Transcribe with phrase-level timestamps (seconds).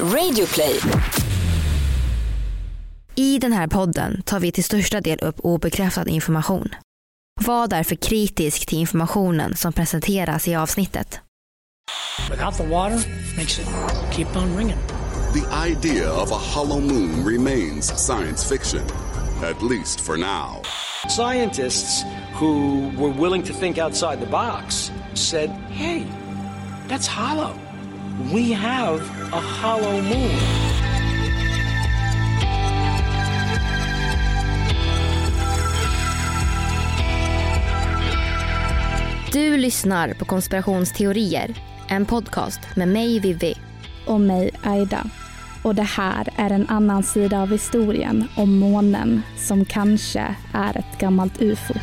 [0.00, 0.80] Radioplay.
[3.14, 6.68] I den här podden tar vi till största del upp obekräftad information.
[7.40, 11.20] Var därför kritisk till informationen som presenteras i avsnittet.
[12.30, 12.96] Without the water,
[13.36, 13.66] makes it
[14.12, 14.78] keep on ringing.
[15.32, 18.82] The idea of a hollow moon remains science fiction,
[19.42, 20.62] at least for now.
[21.08, 22.04] Scientists
[22.40, 26.06] who were willing to think outside the box said, hey,
[26.88, 27.63] that's hollow.
[28.22, 29.00] We have
[29.32, 30.30] a hollow moon.
[39.32, 41.54] Du lyssnar på Konspirationsteorier,
[41.88, 43.54] en podcast med mig Vivi.
[44.06, 45.06] och mig Aida.
[45.62, 50.98] Och det här är en annan sida av historien om månen som kanske är ett
[50.98, 51.74] gammalt ufo.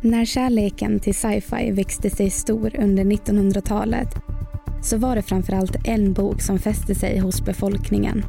[0.00, 4.08] När kärleken till sci-fi växte sig stor under 1900-talet
[4.82, 8.24] så var det framförallt en bok som fäste sig hos befolkningen.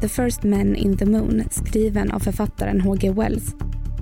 [0.00, 3.10] The First Men in the Moon, skriven av författaren H.G.
[3.10, 3.54] Wells,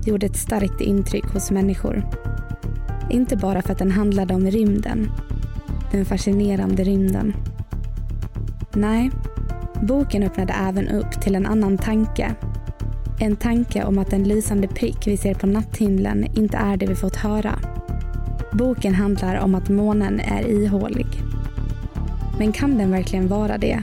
[0.06, 2.06] gjorde ett starkt intryck hos människor.
[3.11, 5.11] Inte bara för att den handlade om rymden,
[5.92, 7.34] den fascinerande rymden.
[8.74, 9.11] Nej,
[9.83, 12.34] boken öppnade även upp till en annan tanke.
[13.19, 16.95] En tanke om att den lysande prick vi ser på natthimlen inte är det vi
[16.95, 17.58] fått höra.
[18.53, 21.06] Boken handlar om att månen är ihålig.
[22.39, 23.83] Men kan den verkligen vara det?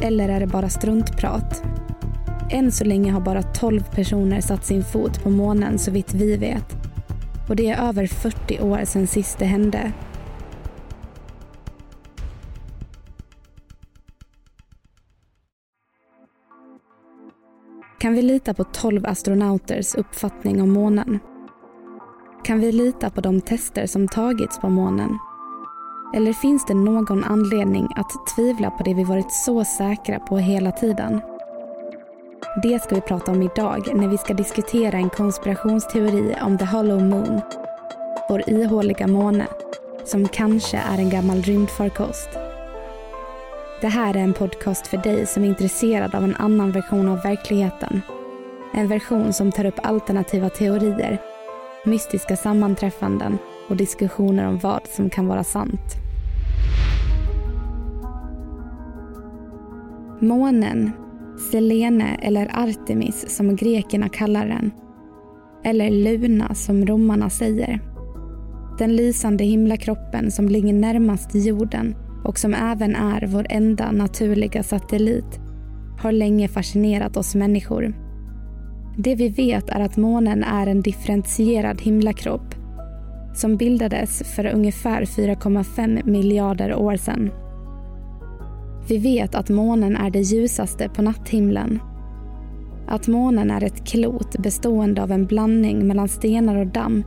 [0.00, 1.62] Eller är det bara struntprat?
[2.50, 6.36] Än så länge har bara 12 personer satt sin fot på månen så vitt vi
[6.36, 6.76] vet.
[7.48, 9.92] Och det är över 40 år sedan sist det hände.
[18.04, 21.18] Kan vi lita på 12 astronauters uppfattning om månen?
[22.44, 25.18] Kan vi lita på de tester som tagits på månen?
[26.16, 30.72] Eller finns det någon anledning att tvivla på det vi varit så säkra på hela
[30.72, 31.20] tiden?
[32.62, 37.02] Det ska vi prata om idag när vi ska diskutera en konspirationsteori om the hollow
[37.02, 37.40] moon,
[38.28, 39.46] vår ihåliga måne,
[40.04, 42.43] som kanske är en gammal rymdfarkost.
[43.84, 47.22] Det här är en podcast för dig som är intresserad av en annan version av
[47.22, 48.00] verkligheten.
[48.74, 51.18] En version som tar upp alternativa teorier,
[51.84, 55.94] mystiska sammanträffanden och diskussioner om vad som kan vara sant.
[60.20, 60.90] Månen,
[61.50, 64.70] Selene eller Artemis som grekerna kallar den.
[65.64, 67.80] Eller Luna som romarna säger.
[68.78, 75.40] Den lysande himlakroppen som ligger närmast jorden och som även är vår enda naturliga satellit
[75.98, 77.94] har länge fascinerat oss människor.
[78.98, 82.54] Det vi vet är att månen är en differentierad himlakropp
[83.34, 87.30] som bildades för ungefär 4,5 miljarder år sedan.
[88.88, 91.80] Vi vet att månen är det ljusaste på natthimlen.
[92.88, 97.04] Att månen är ett klot bestående av en blandning mellan stenar och damm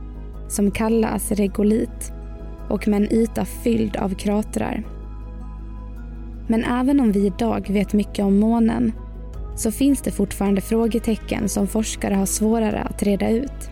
[0.48, 2.12] som kallas regolit
[2.68, 4.97] och med en yta fylld av kratrar.
[6.50, 8.92] Men även om vi idag vet mycket om månen
[9.56, 13.70] så finns det fortfarande frågetecken som forskare har svårare att reda ut.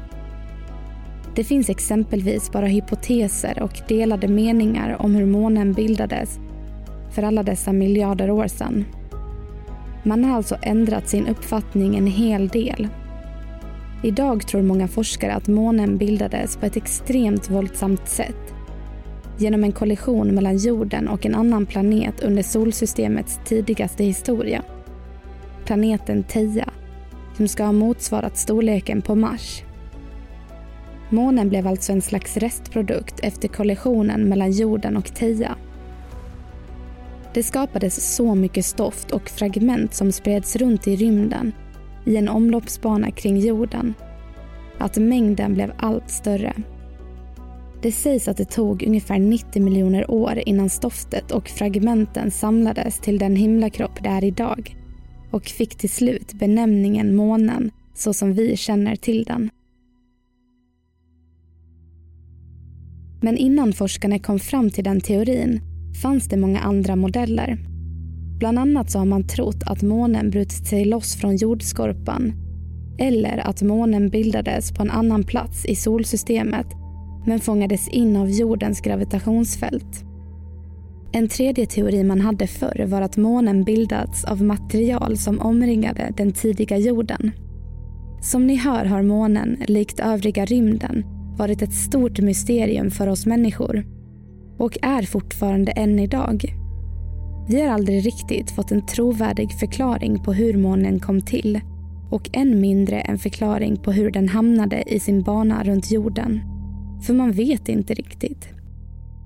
[1.35, 6.39] Det finns exempelvis bara hypoteser och delade meningar om hur månen bildades
[7.11, 8.85] för alla dessa miljarder år sedan.
[10.03, 12.89] Man har alltså ändrat sin uppfattning en hel del.
[14.03, 18.46] Idag tror många forskare att månen bildades på ett extremt våldsamt sätt
[19.39, 24.63] genom en kollision mellan jorden och en annan planet under solsystemets tidigaste historia.
[25.65, 26.69] Planeten Theia,
[27.37, 29.63] som ska ha motsvarat storleken på Mars.
[31.11, 35.57] Månen blev alltså en slags restprodukt efter kollisionen mellan jorden och Theia.
[37.35, 41.53] Det skapades så mycket stoft och fragment som spreds runt i rymden
[42.05, 43.95] i en omloppsbana kring jorden
[44.79, 46.53] att mängden blev allt större.
[47.83, 53.19] Det sägs att det tog ungefär 90 miljoner år innan stoftet och fragmenten samlades till
[53.19, 54.77] den himlakropp det är idag
[55.31, 59.51] och fick till slut benämningen månen så som vi känner till den.
[63.23, 65.61] Men innan forskarna kom fram till den teorin
[66.03, 67.59] fanns det många andra modeller.
[68.39, 72.33] Bland annat så har man trott att månen brutit sig loss från jordskorpan
[72.99, 76.67] eller att månen bildades på en annan plats i solsystemet
[77.27, 80.05] men fångades in av jordens gravitationsfält.
[81.13, 86.33] En tredje teori man hade förr var att månen bildats av material som omringade den
[86.33, 87.33] tidiga jorden.
[88.21, 91.05] Som ni hör har månen, likt övriga rymden,
[91.39, 93.85] varit ett stort mysterium för oss människor
[94.59, 96.55] och är fortfarande än idag.
[97.49, 101.61] Vi har aldrig riktigt fått en trovärdig förklaring på hur månen kom till
[102.11, 106.56] och än mindre en förklaring på hur den hamnade i sin bana runt jorden.
[107.07, 108.49] För man vet inte riktigt.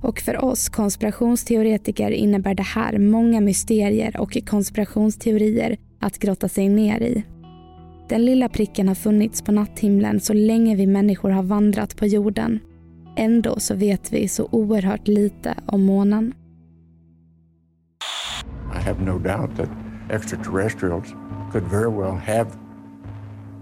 [0.02, 7.00] Och för oss konspirationsteoretiker innebär det här många mysterier och konspirationsteorier att grotta sig ner
[7.00, 7.24] i.
[8.08, 12.60] Den lilla pricken har funnits på natthimlen så länge vi människor har vandrat på jorden.
[13.16, 16.34] Ändå så vet vi så oerhört lite om månen.
[18.74, 19.68] I have no doubt that
[20.10, 21.14] extraterrestrials
[21.52, 22.46] could very well have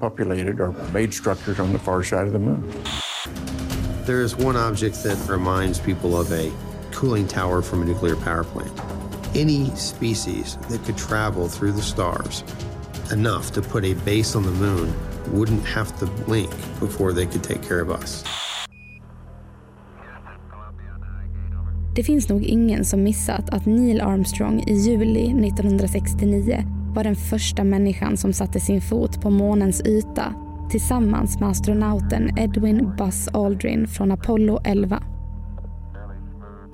[0.00, 2.72] populated or made structures on the far side of the moon.
[4.08, 6.50] There is one object that reminds people of a
[6.92, 8.72] cooling tower from a nuclear power plant.
[9.34, 12.42] Any species that could travel through the stars
[13.12, 14.94] enough to put a base on the moon
[15.32, 16.50] wouldn't have to blink
[16.80, 18.24] before they could take care of us.
[21.94, 26.64] Det finns nog ingen som missat att Neil Armstrong i juli 1969
[26.94, 30.34] var den första människan som satte sin fot på månens yta
[30.70, 35.02] tillsammans med astronauten Edwin Buzz Aldrin från Apollo 11.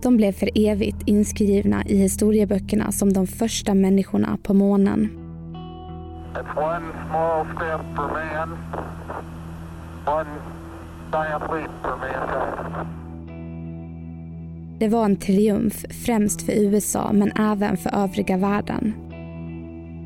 [0.03, 5.09] De blev för evigt inskrivna i historieböckerna som de första människorna på månen.
[10.07, 10.27] Man.
[14.79, 18.95] Det var en triumf främst för USA men även för övriga världen.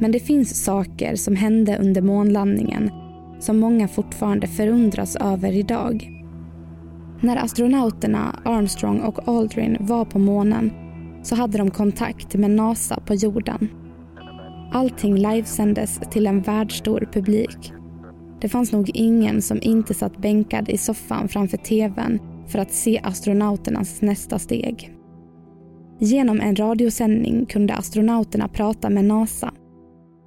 [0.00, 2.90] Men det finns saker som hände under månlandningen
[3.38, 6.10] som många fortfarande förundras över idag.
[7.20, 10.72] När astronauterna Armstrong och Aldrin var på månen
[11.22, 13.68] så hade de kontakt med NASA på jorden.
[14.72, 17.72] Allting livesändes till en världsstor publik.
[18.40, 23.00] Det fanns nog ingen som inte satt bänkad i soffan framför tvn för att se
[23.04, 24.94] astronauternas nästa steg.
[25.98, 29.52] Genom en radiosändning kunde astronauterna prata med NASA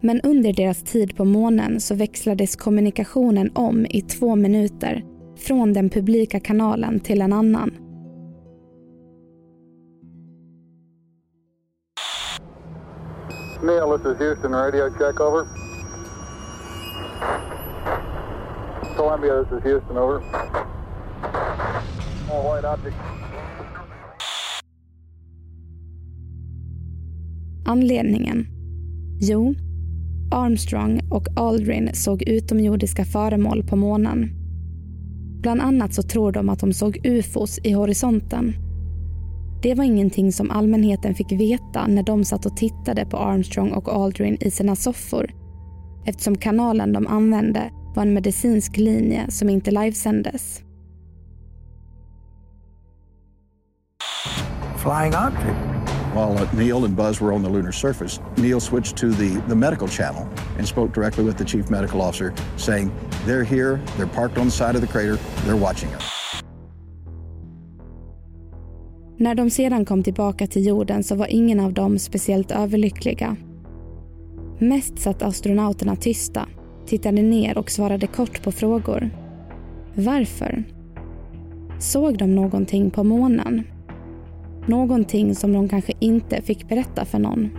[0.01, 5.03] men under deras tid på månen så växlades kommunikationen om i två minuter
[5.37, 7.71] från den publika kanalen till en annan.
[13.63, 15.45] Neil, this is Houston radio check over.
[18.97, 20.21] Columbia, this is Houston over.
[22.25, 22.95] Small white object.
[27.65, 28.47] Anledningen?
[29.19, 29.53] Jo,
[30.31, 34.29] Armstrong och Aldrin såg utomjordiska föremål på månen.
[35.41, 38.53] Bland annat så tror de att de såg ufos i horisonten.
[39.63, 43.93] Det var ingenting som allmänheten fick veta när de satt och tittade på Armstrong och
[43.93, 45.31] Aldrin i sina soffor
[46.05, 50.63] eftersom kanalen de använde var en medicinsk linje som inte livesändes.
[54.77, 55.80] Flying object.
[56.13, 59.55] While uh, Neil and Buzz were on the lunar surface, Neil switched to the, the
[59.55, 60.27] medical channel
[60.57, 62.91] and spoke directly with the chief medical officer, saying,
[63.25, 66.03] They're here, they're parked on the side of the crater, they're watching us.
[69.17, 73.35] När de sedan kom tillbaka till jorden så var ingen av dem speciellt överlyckliga.
[74.59, 76.47] Mest satt astronauterna tysta,
[76.85, 79.09] tittade ner och svarade kort på frågor.
[79.95, 80.63] Varför?
[81.79, 83.63] Såg de någonting på månen?
[84.71, 87.49] Någonting som de kanske inte fick berätta för någon.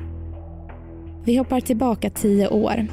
[1.25, 2.87] Vi hoppar tillbaka tio år.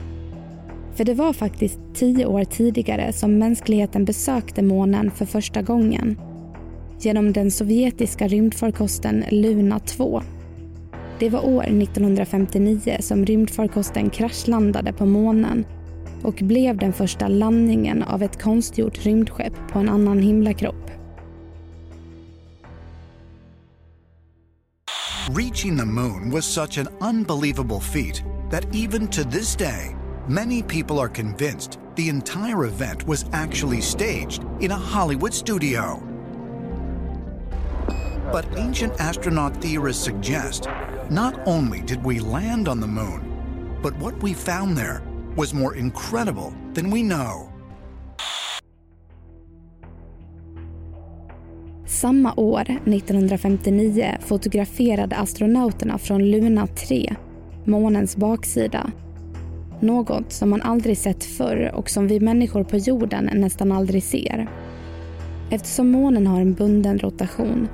[0.95, 6.19] För det var faktiskt tio år tidigare som mänskligheten besökte månen för första gången.
[7.01, 10.21] Genom den sovjetiska rymdfarkosten Luna 2.
[11.19, 15.65] Det var år 1959 som rymdfarkosten kraschlandade på månen
[16.23, 20.98] och blev den första landningen av ett konstgjort rymdskepp på en annan himlakropp.
[25.33, 29.95] Reaching the moon was such an unbelievable feat that even to this day,
[30.27, 36.01] many people are convinced the entire event was actually staged in a Hollywood studio.
[38.31, 40.67] But ancient astronaut theorists suggest
[41.12, 45.03] not only did we land on the moon, but what we found there
[45.36, 47.53] was more incredible than we know.
[52.01, 57.15] Samma år, 1959, fotograferade astronauterna från Luna 3
[57.63, 58.91] månens baksida.
[59.79, 64.49] Något som man aldrig sett förr och som vi människor på jorden nästan aldrig ser.
[65.51, 67.67] Eftersom månen har en bunden rotation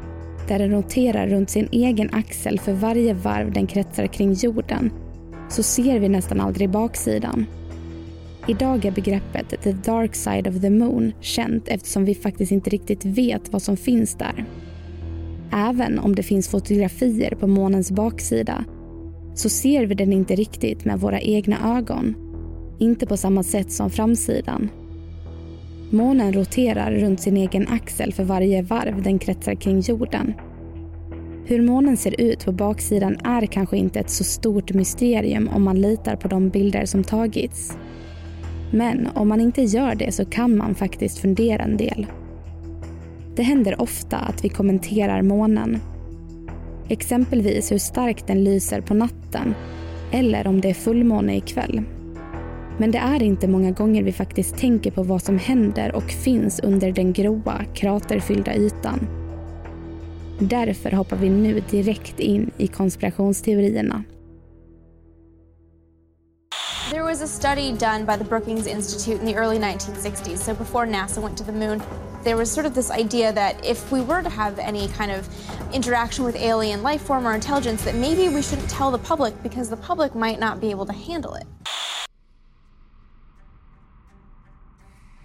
[0.47, 4.91] där den roterar runt sin egen axel för varje varv den kretsar kring jorden,
[5.49, 7.45] så ser vi nästan aldrig baksidan.
[8.47, 13.05] Idag är begreppet “the dark side of the moon” känt eftersom vi faktiskt inte riktigt
[13.05, 14.45] vet vad som finns där.
[15.51, 18.65] Även om det finns fotografier på månens baksida
[19.35, 22.15] så ser vi den inte riktigt med våra egna ögon.
[22.79, 24.69] Inte på samma sätt som framsidan.
[25.89, 30.33] Månen roterar runt sin egen axel för varje varv den kretsar kring jorden.
[31.45, 35.81] Hur månen ser ut på baksidan är kanske inte ett så stort mysterium om man
[35.81, 37.77] litar på de bilder som tagits.
[38.71, 42.07] Men om man inte gör det så kan man faktiskt fundera en del.
[43.35, 45.79] Det händer ofta att vi kommenterar månen.
[46.89, 49.55] Exempelvis hur starkt den lyser på natten
[50.11, 51.81] eller om det är fullmåne ikväll.
[52.77, 56.59] Men det är inte många gånger vi faktiskt tänker på vad som händer och finns
[56.59, 59.07] under den gråa, kraterfyllda ytan.
[60.39, 64.03] Därför hoppar vi nu direkt in i konspirationsteorierna
[67.15, 71.21] was a study done by the Brookings Institute in the early 1960s, so before NASA
[71.21, 71.81] went to the moon.
[72.25, 75.21] There was sort of this idea that if we were to have any kind of
[75.73, 79.69] interaction with alien life form or intelligence, that maybe we shouldn't tell the public because
[79.69, 81.47] the public might not be able to handle it.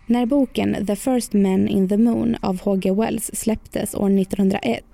[0.07, 2.91] När boken The First Men in the Moon av H.G.
[2.91, 4.85] Wells släpptes år 1901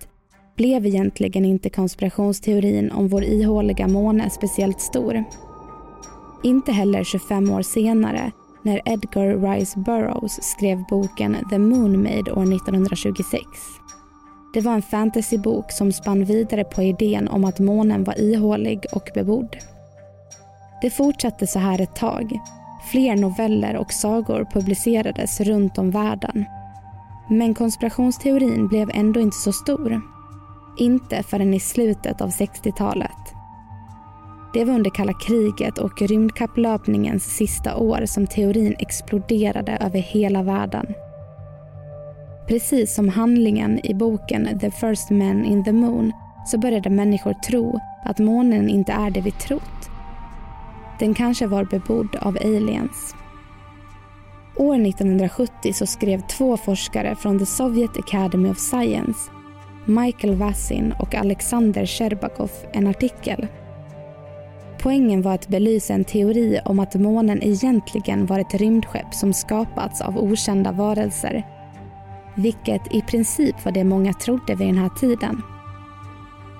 [0.57, 5.25] blev egentligen inte konspirationsteorin om vår ihåliga måne speciellt stor.
[6.47, 12.43] Inte heller 25 år senare när Edgar Rice Burroughs skrev boken The Moon Maid år
[12.43, 13.43] 1926.
[14.55, 19.11] Det var en fantasybok som spann vidare på idén om att månen var ihålig och
[19.15, 19.57] bebodd.
[20.83, 22.38] Det fortsatte så här ett tag.
[22.91, 26.45] Fler noveller och sagor publicerades runt om världen.
[27.29, 30.00] Men konspirationsteorin blev ändå inte så stor.
[30.79, 33.25] Inte förrän i slutet av 60-talet.
[34.56, 40.94] Det var under kalla kriget och rymdkapplöpningens sista år som teorin exploderade över hela världen.
[42.48, 46.12] Precis som handlingen i boken The First Men in the Moon
[46.46, 49.90] så började människor tro att månen inte är det vi trott.
[50.98, 53.14] Den kanske var bebodd av aliens.
[54.56, 59.30] År 1970 så skrev två forskare från The Soviet Academy of Science,
[59.84, 63.48] Michael Vassin och Alexander Sherbakov, en artikel
[64.78, 70.00] Poängen var att belysa en teori om att månen egentligen var ett rymdskepp som skapats
[70.00, 71.47] av okända varelser.
[72.35, 75.42] Vilket i princip var det många trodde vid den här tiden.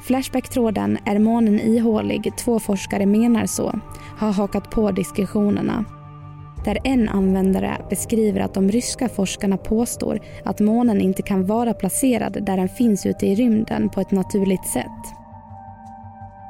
[0.03, 2.33] Flashbacktråden Är månen ihålig?
[2.37, 3.81] Två forskare menar så
[4.19, 5.85] har hakat på diskussionerna.
[6.65, 12.39] Där en användare beskriver att de ryska forskarna påstår att månen inte kan vara placerad
[12.47, 15.26] där den finns ute i rymden på ett naturligt sätt.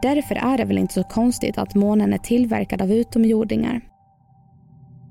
[0.02, 3.80] Därför är det väl inte så konstigt att månen är tillverkad av utomjordingar.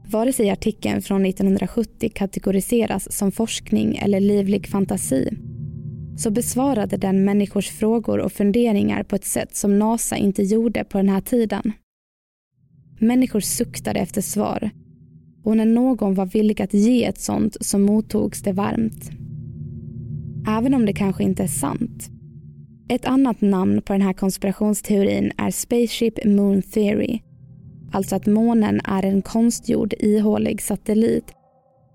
[0.07, 5.29] Vare sig artikeln från 1970 kategoriseras som forskning eller livlig fantasi
[6.17, 10.97] så besvarade den människors frågor och funderingar på ett sätt som NASA inte gjorde på
[10.97, 11.71] den här tiden.
[12.99, 14.69] Människor suktade efter svar
[15.43, 19.11] och när någon var villig att ge ett sånt så mottogs det varmt.
[20.47, 22.09] Även om det kanske inte är sant
[22.89, 27.19] ett annat namn på den här konspirationsteorin är Spaceship Moon Theory.
[27.91, 31.33] Alltså att månen är en konstgjord ihålig satellit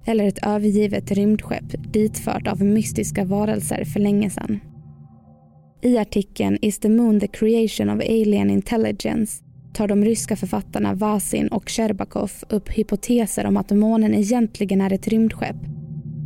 [0.06, 4.60] eller ett övergivet rymdskepp ditfört av mystiska varelser för länge sedan.
[5.82, 11.48] I artikeln Is the Moon the Creation of Alien Intelligence tar de ryska författarna Vasin
[11.48, 15.56] och Sherbakov upp hypoteser om att månen egentligen är ett rymdskepp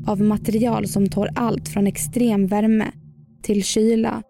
[0.07, 2.93] av material som tål allt från extrem värme
[3.43, 4.23] till kyla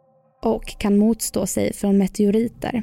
[0.44, 2.82] och kan motstå sig från meteoriter.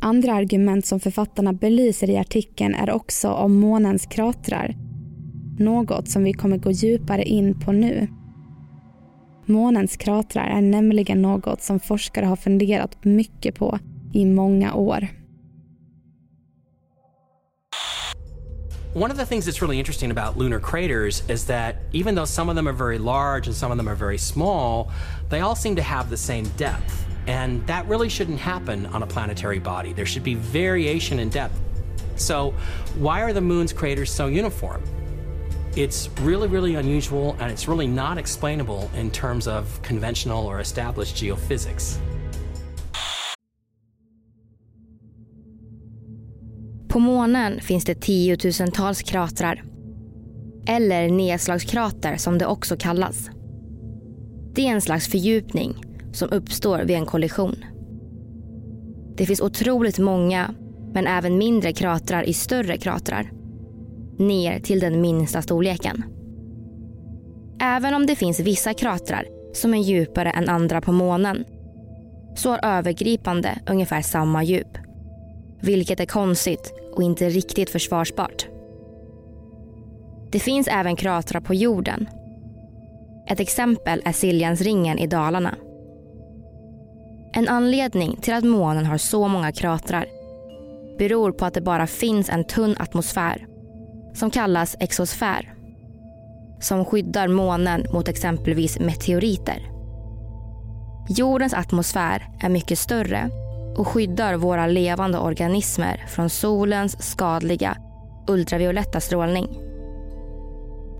[0.00, 4.76] Andra argument som författarna belyser i artikeln är också om månens kratrar.
[5.58, 8.06] Något som vi kommer gå djupare in på nu.
[9.46, 13.78] Månens kratrar är nämligen något som forskare har funderat mycket på
[14.12, 15.08] i många år.
[18.96, 22.48] One of the things that's really interesting about lunar craters is that even though some
[22.48, 24.90] of them are very large and some of them are very small,
[25.28, 27.04] they all seem to have the same depth.
[27.26, 29.92] And that really shouldn't happen on a planetary body.
[29.92, 31.60] There should be variation in depth.
[32.14, 32.54] So,
[32.94, 34.82] why are the moon's craters so uniform?
[35.76, 41.16] It's really, really unusual and it's really not explainable in terms of conventional or established
[41.16, 41.98] geophysics.
[46.96, 49.64] På månen finns det tiotusentals kratrar.
[50.66, 53.30] Eller nedslagskrater som det också kallas.
[54.54, 55.74] Det är en slags fördjupning
[56.12, 57.64] som uppstår vid en kollision.
[59.16, 60.54] Det finns otroligt många,
[60.92, 63.30] men även mindre kratrar i större kratrar.
[64.18, 66.04] Ner till den minsta storleken.
[67.60, 71.44] Även om det finns vissa kratrar som är djupare än andra på månen
[72.36, 74.78] så har övergripande ungefär samma djup.
[75.60, 78.46] Vilket är konstigt och inte riktigt försvarsbart.
[80.30, 82.08] Det finns även kratrar på jorden.
[83.28, 85.54] Ett exempel är Siljansringen i Dalarna.
[87.32, 90.06] En anledning till att månen har så många kratrar
[90.98, 93.46] beror på att det bara finns en tunn atmosfär
[94.14, 95.52] som kallas exosfär
[96.60, 99.70] som skyddar månen mot exempelvis meteoriter.
[101.08, 103.30] Jordens atmosfär är mycket större
[103.76, 107.76] och skyddar våra levande organismer från solens skadliga
[108.28, 109.48] ultravioletta strålning.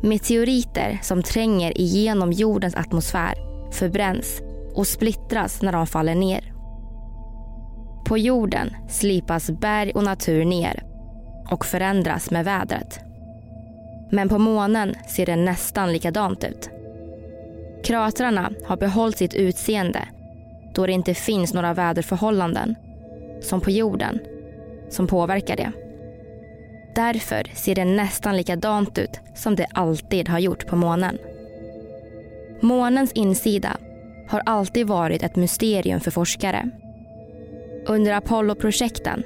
[0.02, 3.34] Meteoriter som tränger igenom jordens atmosfär
[3.72, 4.42] förbränns
[4.74, 6.52] och splittras när de faller ner.
[8.06, 10.82] På jorden slipas berg och natur ner
[11.50, 13.00] och förändras med vädret.
[14.10, 16.70] Men på månen ser det nästan likadant ut.
[17.84, 20.08] Kratrarna har behållit sitt utseende
[20.76, 22.74] då det inte finns några väderförhållanden,
[23.42, 24.20] som på jorden,
[24.88, 25.72] som påverkar det.
[26.94, 31.18] Därför ser det nästan likadant ut som det alltid har gjort på månen.
[32.60, 33.76] Månens insida
[34.28, 36.70] har alltid varit ett mysterium för forskare.
[37.86, 39.22] Under Apollo-projekten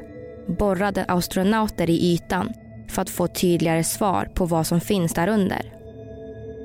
[0.58, 2.52] borrade astronauter i ytan
[2.88, 5.72] för att få tydligare svar på vad som finns där under.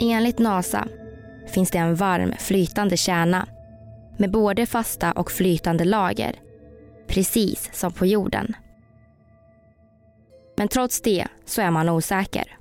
[0.01, 0.87] Enligt NASA
[1.47, 3.47] finns det en varm flytande kärna
[4.17, 6.39] med både fasta och flytande lager,
[7.07, 8.55] precis som på jorden.
[10.57, 12.57] Men trots det så är man osäker.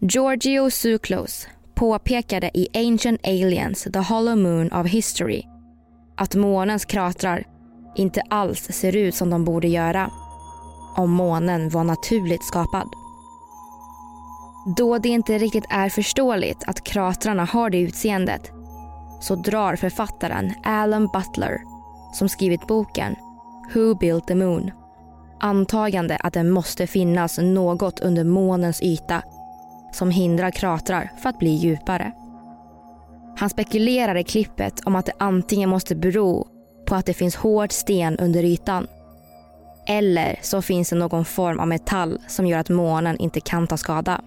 [0.00, 5.42] Giorgio Tsoukalos påpekade i Ancient Aliens, The Hollow Moon of History
[6.16, 7.44] att månens kratrar
[7.96, 10.10] inte alls ser ut som de borde göra
[10.96, 12.88] om månen var naturligt skapad.
[14.76, 18.52] Då det inte riktigt är förståeligt att kratrarna har det utseendet
[19.22, 21.58] så drar författaren Alan Butler,
[22.12, 23.16] som skrivit boken
[23.74, 24.70] Who Built the Moon
[25.42, 29.22] antagande att det måste finnas något under månens yta
[29.92, 32.12] som hindrar kratrar för att bli djupare.
[33.36, 36.46] Han spekulerar i klippet om att det antingen måste bero
[36.86, 38.86] på att det finns hård sten under ytan
[39.86, 43.76] eller så finns det någon form av metall som gör att månen inte kan ta
[43.76, 44.20] skada.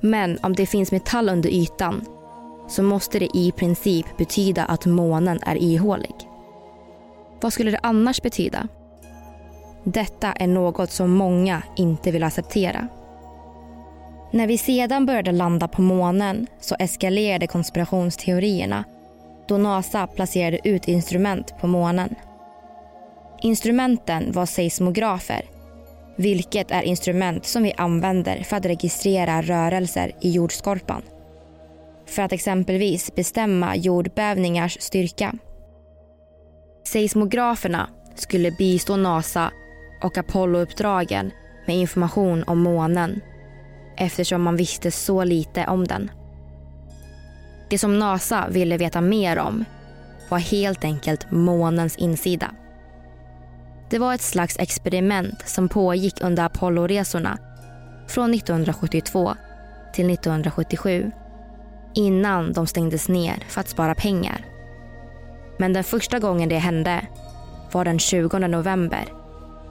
[0.00, 2.04] Men om det finns metall under ytan
[2.68, 6.14] så måste det i princip betyda att månen är ihålig.
[7.40, 8.68] Vad skulle det annars betyda?
[9.84, 12.88] Detta är något som många inte vill acceptera.
[14.30, 18.84] När vi sedan började landa på månen så eskalerade konspirationsteorierna
[19.48, 22.14] då NASA placerade ut instrument på månen.
[23.42, 25.42] Instrumenten var seismografer
[26.16, 31.02] vilket är instrument som vi använder för att registrera rörelser i jordskorpan.
[32.06, 35.32] För att exempelvis bestämma jordbävningars styrka.
[36.84, 39.52] Seismograferna skulle bistå NASA
[40.02, 41.30] och Apollo-uppdragen
[41.66, 43.20] med information om månen
[43.96, 46.10] eftersom man visste så lite om den.
[47.70, 49.64] Det som NASA ville veta mer om
[50.28, 52.50] var helt enkelt månens insida.
[53.90, 57.38] Det var ett slags experiment som pågick under Apollo-resorna
[58.08, 59.34] från 1972
[59.92, 61.12] till 1977
[61.94, 64.44] innan de stängdes ner för att spara pengar.
[65.58, 67.06] Men den första gången det hände
[67.72, 69.04] var den 20 november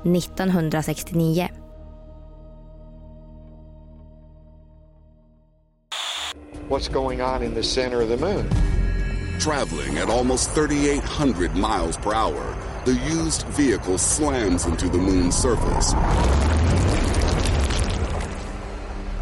[0.03, 1.49] 1969.
[6.69, 8.49] What's going on in the center of the moon?
[9.39, 12.55] Traveling at almost 3,800 miles per hour,
[12.85, 15.93] the used vehicle slams into the moon's surface,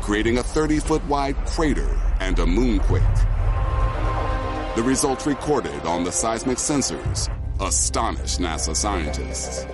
[0.01, 3.17] creating a 30 foot wide crater and a moonquake.
[4.75, 7.29] The results recorded on the seismic sensors
[7.59, 9.65] astonished NASA scientists.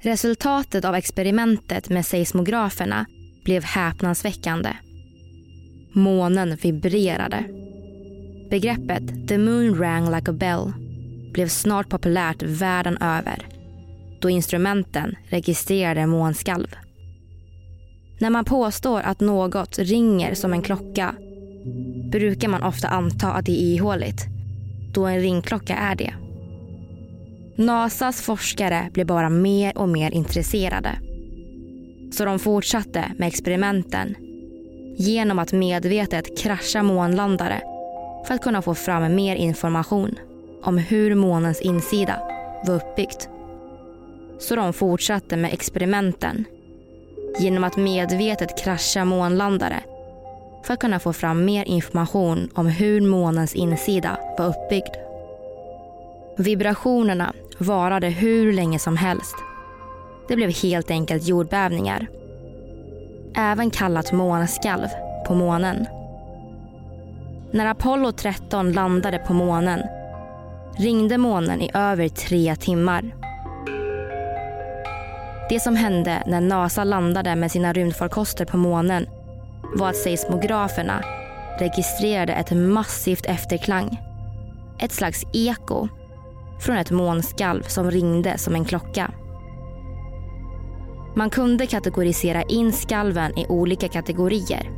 [0.00, 3.06] Resultatet av experimentet med seismograferna
[3.44, 4.76] blev häpnadsväckande.
[5.92, 7.44] Månen vibrerade.
[8.50, 10.72] Begreppet “the moon rang like a bell”
[11.32, 13.46] blev snart populärt världen över
[14.22, 16.76] då instrumenten registrerade månskalv.
[18.22, 21.14] När man påstår att något ringer som en klocka
[22.10, 24.26] brukar man ofta anta att det är ihåligt
[24.94, 26.14] då en ringklocka är det.
[27.56, 30.90] Nasas forskare blev bara mer och mer intresserade.
[32.12, 34.14] Så de fortsatte med experimenten
[34.96, 37.62] genom att medvetet krascha månlandare
[38.26, 40.14] för att kunna få fram mer information
[40.62, 42.22] om hur månens insida
[42.66, 43.28] var uppbyggt.
[44.38, 46.44] Så de fortsatte med experimenten
[47.38, 49.80] genom att medvetet krascha månlandare
[50.64, 54.96] för att kunna få fram mer information om hur månens insida var uppbyggd.
[56.36, 59.34] Vibrationerna varade hur länge som helst.
[60.28, 62.06] Det blev helt enkelt jordbävningar.
[63.36, 64.88] Även kallat månskalv
[65.26, 65.86] på månen.
[67.50, 69.80] När Apollo 13 landade på månen
[70.78, 73.21] ringde månen i över tre timmar.
[75.52, 79.06] Det som hände när NASA landade med sina rymdfarkoster på månen
[79.74, 81.04] var att seismograferna
[81.58, 84.00] registrerade ett massivt efterklang.
[84.80, 85.88] Ett slags eko
[86.60, 89.10] från ett månskalv som ringde som en klocka.
[91.16, 94.70] Man kunde kategorisera in skalven i olika kategorier.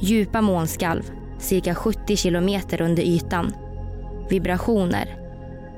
[0.00, 1.02] Djupa månskalv,
[1.38, 3.52] cirka 70 kilometer under ytan.
[4.30, 5.16] Vibrationer,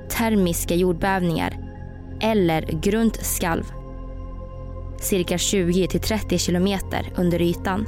[0.09, 1.57] termiska jordbävningar
[2.21, 3.80] eller grunt skalv
[5.01, 7.87] cirka 20 30 kilometer under ytan.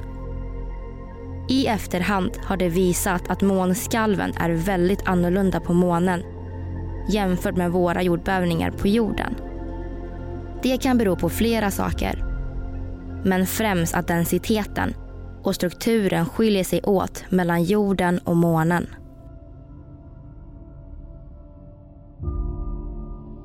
[1.48, 6.22] I efterhand har det visat att månskalven är väldigt annorlunda på månen
[7.08, 9.34] jämfört med våra jordbävningar på jorden.
[10.62, 12.24] Det kan bero på flera saker.
[13.24, 14.94] Men främst att densiteten
[15.42, 18.86] och strukturen skiljer sig åt mellan jorden och månen.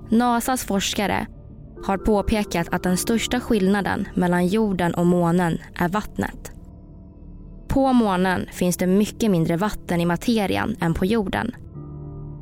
[0.10, 1.27] Nasas forskare
[1.84, 6.52] har påpekat att den största skillnaden mellan jorden och månen är vattnet.
[7.68, 11.56] På månen finns det mycket mindre vatten i materian än på jorden.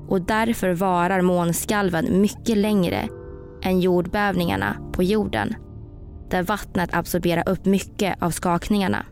[0.07, 3.09] Och därför varar månskalven mycket längre
[3.61, 5.55] än jordbävningarna på jorden
[6.29, 9.05] där vattnet absorberar upp mycket av skakningarna.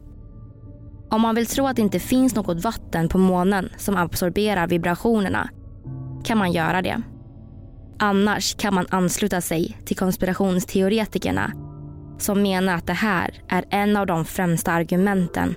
[1.10, 5.50] Om man vill tro att det inte finns något vatten på månen som absorberar vibrationerna
[6.24, 7.02] kan man göra det.
[8.00, 11.52] Annars kan man ansluta sig till konspirationsteoretikerna
[12.18, 15.56] som menar att det här är en av de främsta argumenten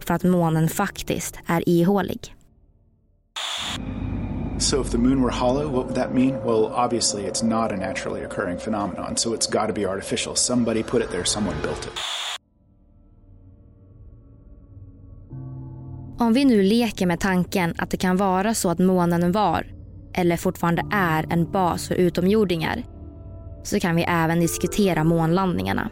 [0.00, 2.34] för att månen faktiskt är ihålig.
[4.58, 6.32] So if the moon were hollow, what would that mean?
[6.44, 10.36] Well, obviously it's not a naturally occurring phenomenon, so it's got to be artificial.
[10.36, 11.92] Somebody put it there, someone built it.
[16.18, 19.66] Om vi nu leker med tanken att det kan vara så att månen var
[20.14, 22.82] eller fortfarande är en bas för utomjordingar
[23.62, 25.90] så kan vi även diskutera månlandningarna.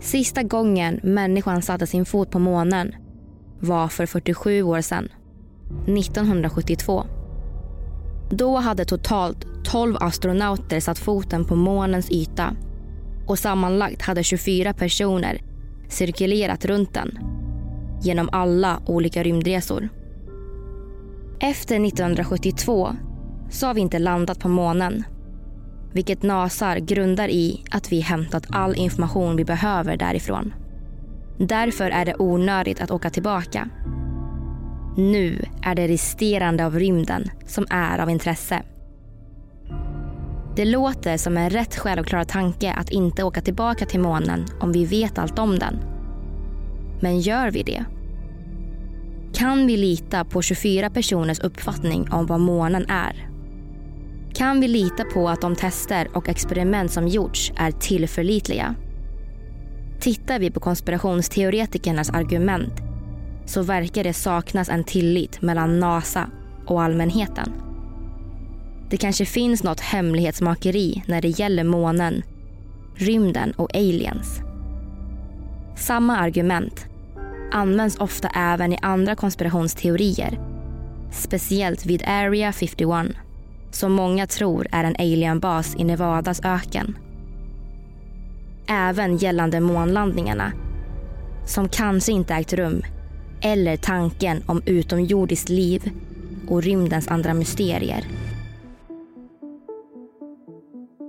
[0.00, 2.94] Sista gången människan satte sin fot på månen
[3.60, 5.08] var för 47 år sedan,
[5.86, 7.04] 1972.
[8.30, 12.56] Då hade totalt 12 astronauter satt foten på månens yta
[13.26, 15.40] och sammanlagt hade 24 personer
[15.88, 17.18] cirkulerat runt den
[18.02, 19.88] genom alla olika rymdresor.
[21.40, 22.96] Efter 1972
[23.50, 25.04] så har vi inte landat på månen.
[25.92, 30.54] Vilket NASAR grundar i att vi hämtat all information vi behöver därifrån.
[31.38, 33.68] Därför är det onödigt att åka tillbaka.
[34.96, 38.62] Nu är det resterande av rymden som är av intresse.
[40.56, 44.84] Det låter som en rätt självklar tanke att inte åka tillbaka till månen om vi
[44.84, 45.78] vet allt om den.
[47.00, 47.84] Men gör vi det?
[49.34, 53.28] Kan vi lita på 24 personers uppfattning om vad månen är?
[54.34, 58.74] Kan vi lita på att de tester och experiment som gjorts är tillförlitliga?
[60.00, 62.72] Tittar vi på konspirationsteoretikernas argument
[63.46, 66.30] så verkar det saknas en tillit mellan NASA
[66.66, 67.52] och allmänheten.
[68.90, 72.22] Det kanske finns något hemlighetsmakeri när det gäller månen,
[72.96, 74.40] rymden och aliens.
[75.76, 76.86] Samma argument
[77.54, 80.40] används ofta även i andra konspirationsteorier.
[81.12, 83.16] Speciellt vid Area 51
[83.70, 86.98] som många tror är en alienbas i Nevadas öken.
[88.66, 90.52] Även gällande månlandningarna
[91.46, 92.82] som kanske inte ägt rum
[93.40, 95.90] eller tanken om utomjordiskt liv
[96.48, 98.04] och rymdens andra mysterier.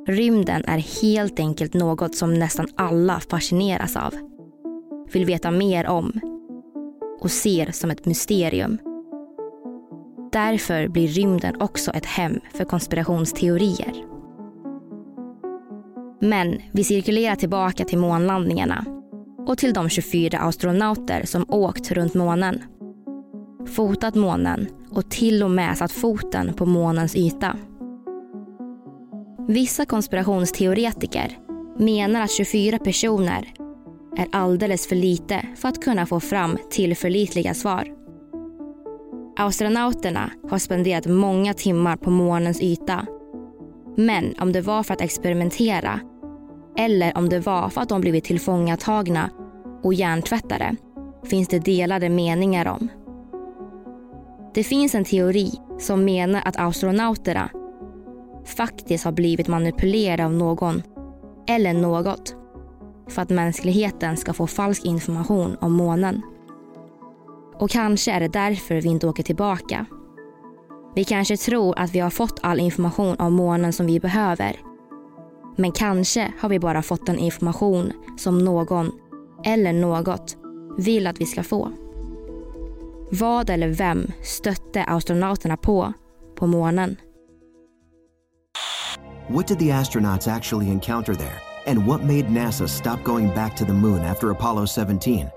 [0.07, 4.13] Rymden är helt enkelt något som nästan alla fascineras av,
[5.11, 6.34] vill veta mer om
[7.19, 8.77] och ser som ett mysterium.
[10.31, 13.93] Därför blir rymden också ett hem för konspirationsteorier.
[16.21, 18.85] Men vi cirkulerar tillbaka till månlandningarna
[19.47, 22.63] och till de 24 astronauter som åkt runt månen.
[23.65, 27.57] Fotat månen och till och med satt foten på månens yta.
[29.47, 31.37] Vissa konspirationsteoretiker
[31.79, 33.53] menar att 24 personer
[34.17, 37.87] är alldeles för lite för att kunna få fram tillförlitliga svar.
[39.37, 43.05] Astronauterna har spenderat många timmar på månens yta.
[43.97, 45.99] Men om det var för att experimentera
[46.77, 49.29] eller om det var för att de blivit tillfångatagna
[49.83, 50.75] och hjärntvättade
[51.23, 52.87] finns det delade meningar om.
[54.53, 57.49] Det finns en teori som menar att astronauterna
[58.45, 60.81] faktiskt har blivit manipulerade av någon
[61.47, 62.35] eller något
[63.07, 66.21] för att mänskligheten ska få falsk information om månen.
[67.53, 69.85] Och kanske är det därför vi inte åker tillbaka.
[70.95, 74.55] Vi kanske tror att vi har fått all information om månen som vi behöver.
[75.55, 78.91] Men kanske har vi bara fått den information som någon
[79.43, 80.37] eller något
[80.77, 81.71] vill att vi ska få.
[83.11, 85.93] Vad eller vem stötte astronauterna på
[86.35, 86.95] på månen?
[89.27, 91.44] What did the astronauts actually encounter there?
[91.67, 95.29] And what made NASA stop going back to the moon after Apollo 17?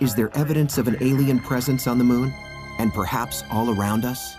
[0.00, 2.32] Is there evidence of an alien presence on the moon?
[2.78, 4.36] And perhaps all around us?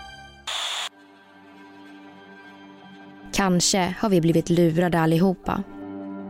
[3.32, 5.62] Kanske har vi blivit lurade allihopa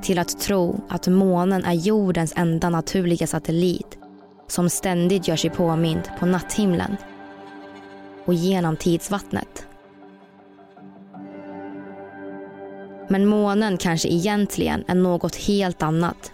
[0.02, 3.98] till att tro att månen är jordens enda naturliga satellit
[4.48, 6.96] som ständigt gör sig påmind på natthimlen
[8.24, 9.66] och genom tidsvattnet.
[13.08, 16.32] Men månen kanske egentligen är något helt annat.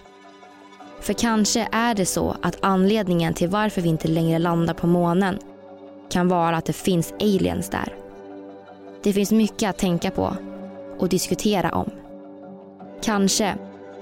[1.01, 5.39] För kanske är det så att anledningen till varför vi inte längre landar på månen
[6.11, 7.95] kan vara att det finns aliens där.
[9.03, 10.37] Det finns mycket att tänka på
[10.99, 11.91] och diskutera om.
[13.03, 13.55] Kanske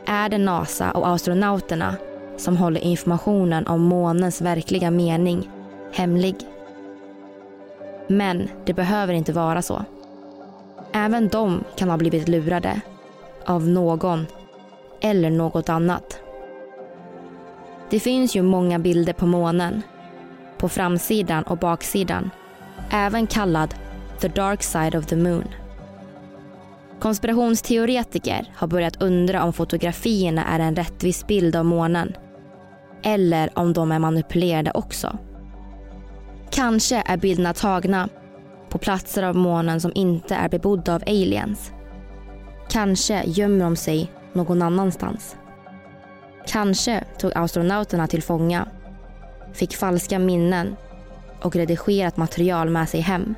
[0.07, 1.96] är det NASA och astronauterna
[2.37, 5.50] som håller informationen om månens verkliga mening
[5.92, 6.37] hemlig.
[8.07, 9.85] Men det behöver inte vara så.
[10.98, 12.80] Även de kan ha blivit lurade
[13.44, 14.26] av någon
[15.00, 16.20] eller något annat.
[17.90, 19.82] Det finns ju många bilder på månen,
[20.58, 22.30] på framsidan och baksidan,
[22.90, 23.74] även kallad
[24.20, 25.44] the dark side of the moon.
[27.00, 32.16] Konspirationsteoretiker har börjat undra om fotografierna är en rättvis bild av månen
[33.02, 35.18] eller om de är manipulerade också.
[36.50, 38.08] Kanske är bilderna tagna
[38.68, 41.72] på platser av månen som inte är bebodda av aliens.
[42.68, 45.37] Kanske gömmer de sig någon annanstans.
[46.46, 48.68] Kanske tog astronauterna till fånga,
[49.52, 50.76] fick falska minnen
[51.42, 53.35] och redigerat material med sig hem.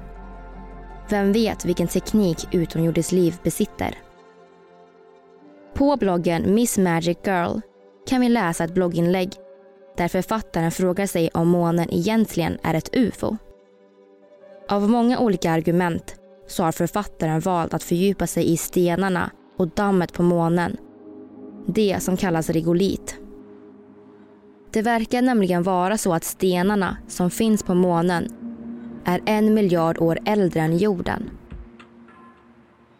[1.09, 3.95] Vem vet vilken teknik utomjordiskt liv besitter?
[5.75, 7.61] På bloggen Miss Magic Girl
[8.09, 9.33] kan vi läsa ett blogginlägg
[9.97, 13.37] där författaren frågar sig om månen egentligen är ett ufo.
[14.71, 16.15] Av många olika argument
[16.49, 20.77] så har författaren valt att fördjupa sig i stenarna och dammet på månen.
[21.67, 23.21] Det som kallas regolit.
[24.73, 28.33] Det verkar nämligen vara så att stenarna som finns på månen
[29.05, 31.31] är en miljard år äldre än jorden.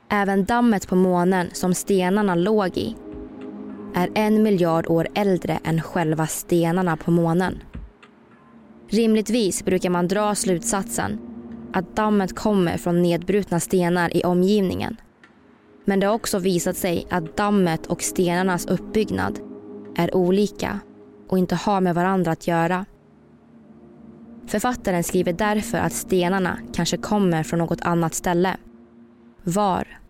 [0.09, 2.97] Även dammet på månen som stenarna låg i
[3.95, 7.63] är en miljard år äldre än själva stenarna på månen.
[8.89, 11.30] Rimligtvis brukar man dra slutsatsen
[11.73, 14.97] att dammet kommer från nedbrutna stenar i omgivningen.
[15.85, 19.39] Men det har också visat sig att dammet och stenarnas uppbyggnad
[19.97, 20.81] är olika
[21.29, 22.87] och inte har med varandra att göra.
[24.47, 28.57] Författaren skriver därför att stenarna kanske kommer från något annat ställe.
[29.45, 30.01] Var?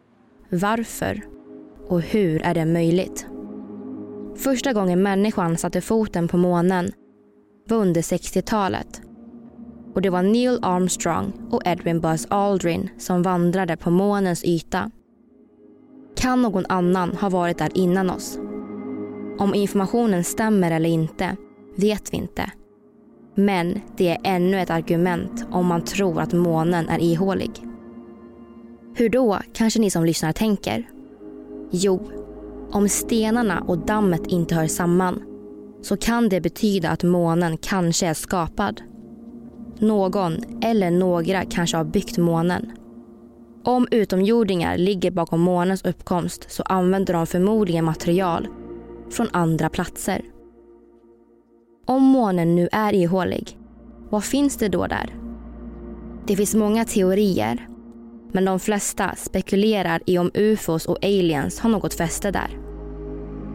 [0.49, 1.23] Varför?
[1.89, 3.27] Och hur är det möjligt?
[4.37, 6.93] Första gången människan satte foten på månen
[7.69, 9.03] var under 60-talet.
[9.95, 14.91] Och det var Neil Armstrong och Edwin Buzz Aldrin som vandrade på månens yta.
[16.17, 18.39] Kan någon annan ha varit där innan oss?
[19.39, 21.37] Om informationen stämmer eller inte
[21.77, 22.51] vet vi inte.
[23.35, 27.51] Men det är ännu ett argument om man tror att månen är ihålig.
[28.95, 30.89] Hur då, kanske ni som lyssnar tänker?
[31.71, 32.11] Jo,
[32.73, 35.23] om stenarna och dammet inte hör samman
[35.83, 38.83] så kan det betyda att månen kanske är skapad.
[39.81, 42.73] Någon eller några kanske har byggt månen.
[43.65, 48.49] Om utomjordingar ligger bakom månens uppkomst så använder de förmodligen material
[49.11, 50.23] från andra platser.
[51.87, 53.59] Om månen nu är ihålig,
[54.11, 55.15] vad finns det då där?
[56.27, 57.67] Det finns många teorier
[58.33, 62.59] men de flesta spekulerar i om ufos och aliens har något fäste där.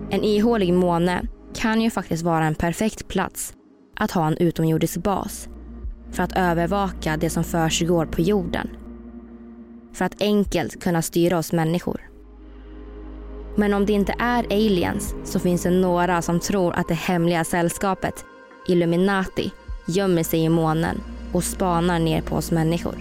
[0.10, 1.22] En ihålig måne
[1.54, 3.54] kan ju faktiskt vara en perfekt plats
[3.96, 5.50] att ha en utomjordisk bas
[6.16, 8.70] för att övervaka det som försiggår på jorden.
[9.94, 12.02] För att enkelt kunna styra oss människor.
[13.56, 17.44] Men om det inte är aliens så finns det några som tror att det hemliga
[17.44, 18.26] sällskapet
[18.68, 19.52] Illuminati
[19.88, 21.02] gömmer sig i månen
[21.34, 22.96] och spanar ner på oss människor.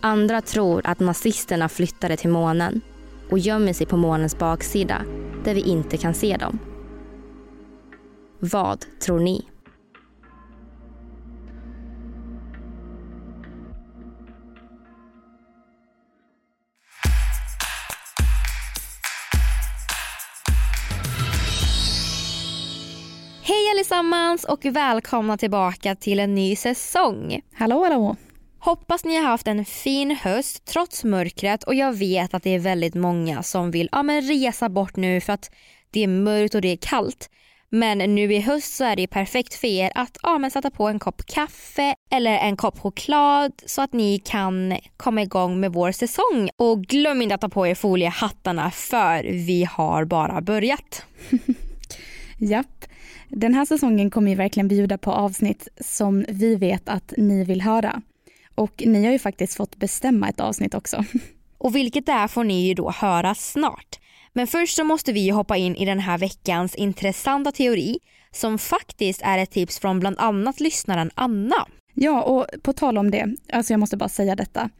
[0.00, 2.80] Andra tror att nazisterna flyttade till månen
[3.30, 5.02] och gömmer sig på månens baksida
[5.44, 6.58] där vi inte kan se dem.
[8.38, 9.51] Vad tror ni?
[23.44, 27.40] Hej allesammans och välkomna tillbaka till en ny säsong.
[27.54, 28.16] Hallå hallå.
[28.58, 32.58] Hoppas ni har haft en fin höst trots mörkret och jag vet att det är
[32.58, 35.50] väldigt många som vill ja, men resa bort nu för att
[35.90, 37.30] det är mörkt och det är kallt.
[37.70, 40.88] Men nu i höst så är det perfekt för er att ja, men sätta på
[40.88, 45.92] en kopp kaffe eller en kopp choklad så att ni kan komma igång med vår
[45.92, 46.50] säsong.
[46.56, 51.06] Och glöm inte att ta på er foliehattarna för vi har bara börjat.
[52.38, 52.91] Japp.
[53.36, 57.60] Den här säsongen kommer ju verkligen bjuda på avsnitt som vi vet att ni vill
[57.60, 58.02] höra.
[58.54, 61.04] Och ni har ju faktiskt fått bestämma ett avsnitt också.
[61.58, 64.00] Och vilket det är får ni ju då höra snart.
[64.32, 67.98] Men först så måste vi hoppa in i den här veckans intressanta teori
[68.30, 71.66] som faktiskt är ett tips från bland annat lyssnaren Anna.
[71.94, 74.70] Ja, och på tal om det, alltså jag måste bara säga detta.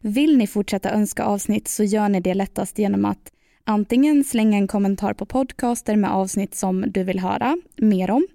[0.00, 3.31] Vill ni fortsätta önska avsnitt så gör ni det lättast genom att
[3.64, 8.26] antingen slänga en kommentar på podcaster med avsnitt som du vill höra mer om.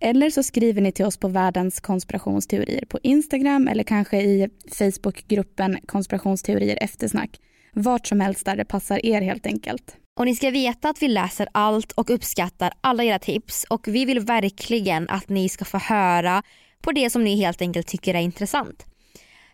[0.00, 5.78] Eller så skriver ni till oss på världens konspirationsteorier på Instagram eller kanske i Facebookgruppen
[5.86, 7.40] konspirationsteorier eftersnack.
[7.72, 9.96] Vart som helst där det passar er helt enkelt.
[10.16, 14.04] Och ni ska veta att vi läser allt och uppskattar alla era tips och vi
[14.04, 16.42] vill verkligen att ni ska få höra
[16.82, 18.86] på det som ni helt enkelt tycker är intressant.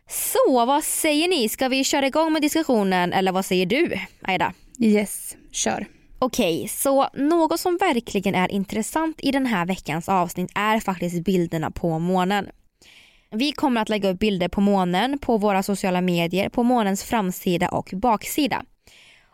[0.08, 1.48] Så vad säger ni?
[1.48, 4.52] Ska vi köra igång med diskussionen eller vad säger du Aida?
[4.82, 5.86] Yes, kör.
[6.18, 11.70] Okej, så något som verkligen är intressant i den här veckans avsnitt är faktiskt bilderna
[11.70, 12.48] på månen.
[13.30, 17.68] Vi kommer att lägga upp bilder på månen på våra sociala medier på månens framsida
[17.68, 18.64] och baksida.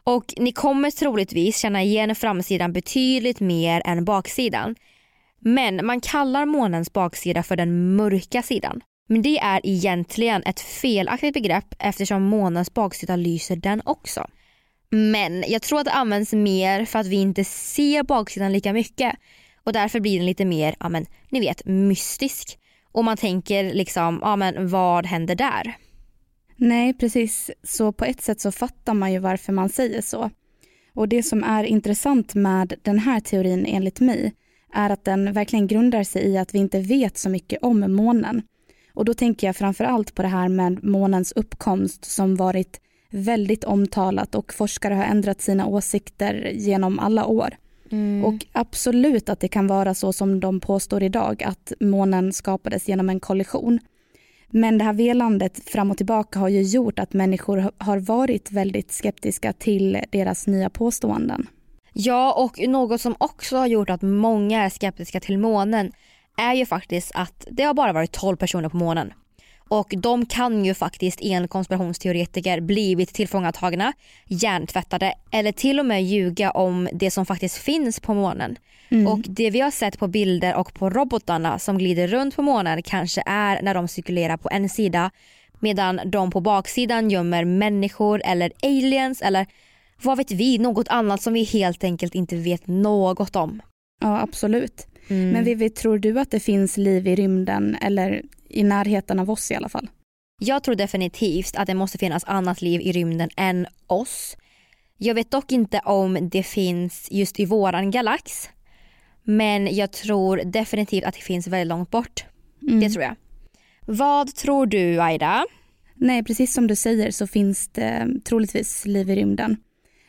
[0.04, 4.74] Och ni kommer troligtvis känna igen framsidan betydligt mer än baksidan.
[5.40, 8.80] Men man kallar månens baksida för den mörka sidan.
[9.08, 14.26] Men det är egentligen ett felaktigt begrepp eftersom månens baksida lyser den också.
[14.90, 19.16] Men jag tror att det används mer för att vi inte ser baksidan lika mycket
[19.64, 22.58] och därför blir den lite mer, ja men ni vet, mystisk.
[22.92, 25.76] Och man tänker liksom, ja men vad händer där?
[26.56, 27.50] Nej, precis.
[27.62, 30.30] Så på ett sätt så fattar man ju varför man säger så.
[30.94, 34.34] Och det som är intressant med den här teorin enligt mig
[34.74, 38.42] är att den verkligen grundar sig i att vi inte vet så mycket om månen.
[38.94, 43.64] Och då tänker jag framför allt på det här med månens uppkomst som varit väldigt
[43.64, 47.56] omtalat och forskare har ändrat sina åsikter genom alla år.
[47.90, 48.24] Mm.
[48.24, 53.08] Och absolut att det kan vara så som de påstår idag att månen skapades genom
[53.08, 53.78] en kollision.
[54.50, 58.92] Men det här velandet fram och tillbaka har ju gjort att människor har varit väldigt
[58.92, 61.46] skeptiska till deras nya påståenden.
[61.92, 65.92] Ja, och något som också har gjort att många är skeptiska till månen
[66.36, 69.12] är ju faktiskt att det har bara varit 12 personer på månen.
[69.68, 73.92] Och de kan ju faktiskt enligt konspirationsteoretiker blivit tillfångatagna,
[74.26, 78.58] hjärntvättade eller till och med ljuga om det som faktiskt finns på månen.
[78.88, 79.06] Mm.
[79.06, 82.82] Och det vi har sett på bilder och på robotarna som glider runt på månen
[82.82, 85.10] kanske är när de cirkulerar på en sida
[85.60, 89.46] medan de på baksidan gömmer människor eller aliens eller
[90.02, 93.62] vad vet vi, något annat som vi helt enkelt inte vet något om.
[94.00, 94.86] Ja absolut.
[95.08, 95.30] Mm.
[95.30, 98.22] Men Vivi, tror du att det finns liv i rymden eller
[98.56, 99.88] i närheten av oss i alla fall?
[100.38, 104.36] Jag tror definitivt att det måste finnas annat liv i rymden än oss.
[104.96, 108.50] Jag vet dock inte om det finns just i våran galax.
[109.22, 112.24] Men jag tror definitivt att det finns väldigt långt bort.
[112.62, 112.80] Mm.
[112.80, 113.16] Det tror jag.
[113.86, 115.46] Vad tror du Aida?
[115.94, 119.56] Nej, precis som du säger så finns det troligtvis liv i rymden.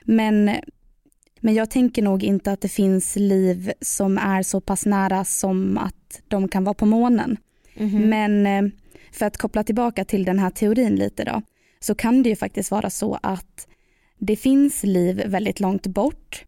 [0.03, 0.51] Men,
[1.39, 5.77] men jag tänker nog inte att det finns liv som är så pass nära som
[5.77, 7.37] att de kan vara på månen.
[7.77, 8.05] Mm-hmm.
[8.05, 8.71] Men eh,
[9.11, 11.41] för att koppla tillbaka till den här teorin lite då,
[11.79, 13.67] så kan det ju faktiskt vara så att
[14.19, 16.45] det finns liv väldigt långt bort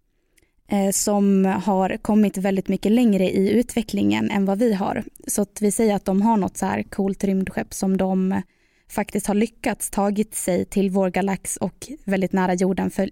[0.68, 5.04] eh, som har kommit väldigt mycket längre i utvecklingen än vad vi har.
[5.28, 8.42] Så att vi säger att de har något så här coolt rymdskepp som de
[8.90, 13.10] faktiskt har lyckats tagit sig till vår galax och väldigt nära jorden för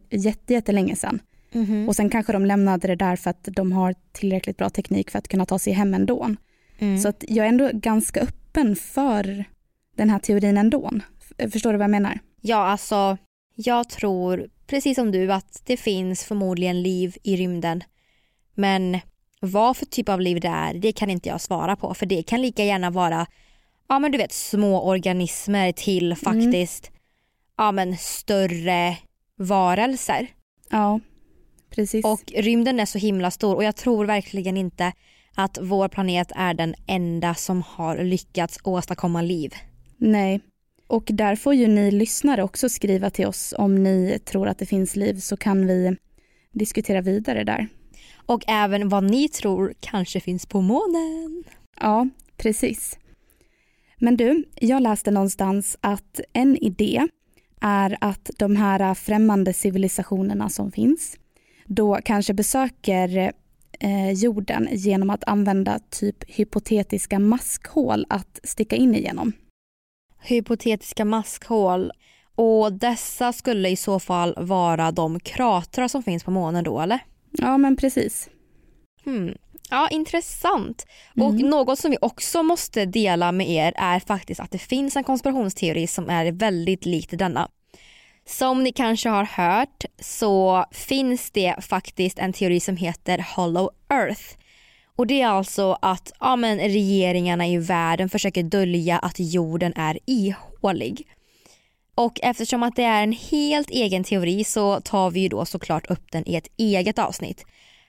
[0.47, 1.19] jättelänge sedan.
[1.51, 1.87] Mm-hmm.
[1.87, 5.19] Och sen kanske de lämnade det där för att de har tillräckligt bra teknik för
[5.19, 6.35] att kunna ta sig hem ändå.
[6.79, 6.97] Mm.
[6.97, 9.45] Så att jag är ändå ganska öppen för
[9.95, 10.91] den här teorin ändå.
[11.51, 12.19] Förstår du vad jag menar?
[12.41, 13.17] Ja, alltså
[13.55, 17.83] jag tror precis som du, att det finns förmodligen liv i rymden.
[18.53, 18.99] Men
[19.39, 21.93] vad för typ av liv det är, det kan inte jag svara på.
[21.93, 23.27] För det kan lika gärna vara,
[23.89, 26.99] ja men du vet små organismer till faktiskt, mm.
[27.57, 28.97] ja men större
[29.35, 30.27] varelser.
[30.69, 30.99] Ja,
[31.69, 32.05] precis.
[32.05, 34.93] Och rymden är så himla stor och jag tror verkligen inte
[35.37, 39.53] att vår planet är den enda som har lyckats åstadkomma liv.
[39.97, 40.41] Nej,
[40.87, 44.65] och där får ju ni lyssnare också skriva till oss om ni tror att det
[44.65, 45.95] finns liv så kan vi
[46.51, 47.67] diskutera vidare där.
[48.25, 51.43] Och även vad ni tror kanske finns på månen.
[51.79, 52.99] Ja, precis.
[53.97, 57.07] Men du, jag läste någonstans att en idé
[57.61, 61.17] är att de här främmande civilisationerna som finns
[61.65, 63.31] då kanske besöker
[63.79, 69.33] eh, jorden genom att använda typ hypotetiska maskhål att sticka in igenom.
[70.19, 71.91] Hypotetiska maskhål.
[72.35, 76.99] Och dessa skulle i så fall vara de kratrar som finns på månen då eller?
[77.31, 78.29] Ja men precis.
[79.05, 79.33] Hmm.
[79.69, 80.85] Ja, intressant.
[81.15, 81.27] Mm.
[81.27, 85.03] Och något som vi också måste dela med er är faktiskt att det finns en
[85.03, 87.49] konspirationsteori som är väldigt likt denna.
[88.29, 94.23] Som ni kanske har hört så finns det faktiskt en teori som heter Hollow Earth.
[94.95, 99.99] Och det är alltså att ja, men regeringarna i världen försöker dölja att jorden är
[100.05, 101.07] ihålig.
[101.95, 105.91] Och eftersom att det är en helt egen teori så tar vi ju då såklart
[105.91, 107.45] upp den i ett eget avsnitt.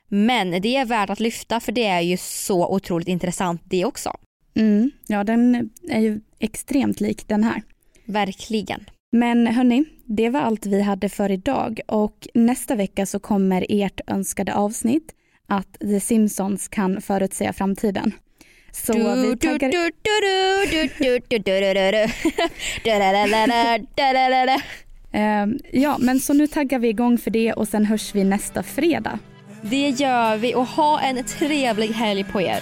[0.09, 4.13] Men det är värt att lyfta för det är ju så otroligt intressant det också.
[4.55, 7.63] Mm, ja, den är ju extremt lik den här.
[8.05, 8.85] Verkligen.
[9.13, 14.01] Men hörni, det var allt vi hade för idag och nästa vecka så kommer ert
[14.07, 15.15] önskade avsnitt
[15.47, 18.13] att The Simpsons kan förutsäga framtiden.
[18.73, 19.73] Så vi taggar...
[25.73, 29.19] Ja, men så nu taggar vi igång för det och sen hörs vi nästa fredag.
[29.63, 32.61] Det gör vi och ha en trevlig helg på er.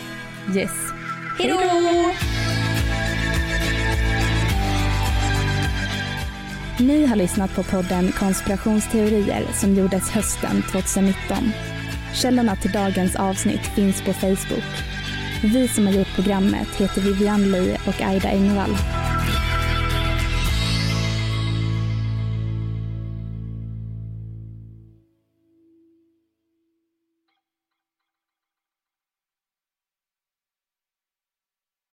[0.54, 0.70] Yes.
[1.38, 2.55] Hej då!
[6.80, 11.52] Ni har lyssnat på podden Konspirationsteorier som gjordes hösten 2019.
[12.14, 14.64] Källorna till dagens avsnitt finns på Facebook.
[15.42, 18.76] Vi som har gjort programmet heter Vivian Lee och Aida Engvall.